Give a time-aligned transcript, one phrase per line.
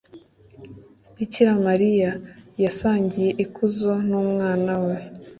[1.17, 2.11] bikira mariya
[2.63, 4.95] yasangiye ikuzo n'umwana we